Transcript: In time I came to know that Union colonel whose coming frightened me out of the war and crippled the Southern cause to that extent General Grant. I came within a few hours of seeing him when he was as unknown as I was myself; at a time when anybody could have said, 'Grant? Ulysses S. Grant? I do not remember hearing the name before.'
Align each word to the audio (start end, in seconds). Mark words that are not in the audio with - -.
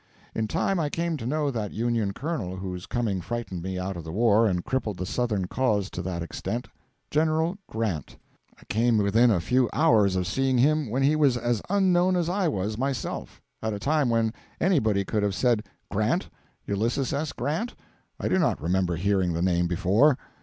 In 0.33 0.47
time 0.47 0.79
I 0.79 0.89
came 0.89 1.15
to 1.17 1.27
know 1.27 1.51
that 1.51 1.73
Union 1.73 2.11
colonel 2.11 2.55
whose 2.55 2.87
coming 2.87 3.21
frightened 3.21 3.61
me 3.61 3.77
out 3.77 3.95
of 3.95 4.03
the 4.03 4.11
war 4.11 4.47
and 4.47 4.65
crippled 4.65 4.97
the 4.97 5.05
Southern 5.05 5.45
cause 5.45 5.91
to 5.91 6.01
that 6.01 6.23
extent 6.23 6.67
General 7.11 7.59
Grant. 7.67 8.17
I 8.59 8.63
came 8.65 8.97
within 8.97 9.29
a 9.29 9.39
few 9.39 9.69
hours 9.73 10.15
of 10.15 10.25
seeing 10.25 10.57
him 10.57 10.89
when 10.89 11.03
he 11.03 11.15
was 11.15 11.37
as 11.37 11.61
unknown 11.69 12.15
as 12.15 12.29
I 12.29 12.47
was 12.47 12.79
myself; 12.79 13.43
at 13.61 13.73
a 13.75 13.79
time 13.79 14.09
when 14.09 14.33
anybody 14.59 15.05
could 15.05 15.21
have 15.21 15.35
said, 15.35 15.67
'Grant? 15.91 16.29
Ulysses 16.65 17.13
S. 17.13 17.31
Grant? 17.31 17.75
I 18.19 18.27
do 18.27 18.39
not 18.39 18.59
remember 18.59 18.95
hearing 18.95 19.33
the 19.33 19.43
name 19.43 19.67
before.' 19.67 20.17